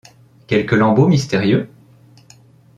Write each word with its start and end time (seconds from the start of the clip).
Quelque 0.47 0.73
lambeau 0.75 1.05
mystérieux? 1.07 1.69